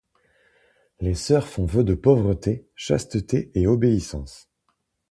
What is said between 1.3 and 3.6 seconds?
font vœux de pauvreté, chasteté